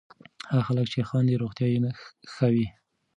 [0.49, 1.79] هغه خلک چې خاندي، روغتیا یې
[2.33, 2.67] ښه وي.